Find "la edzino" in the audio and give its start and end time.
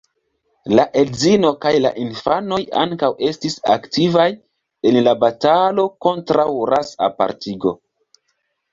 0.77-1.51